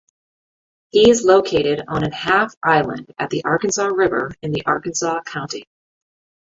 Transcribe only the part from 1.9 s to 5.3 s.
an half-island at the Arkansas River in the Arkansas